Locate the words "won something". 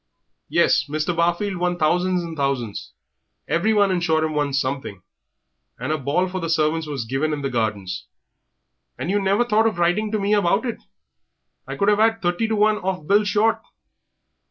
4.33-5.03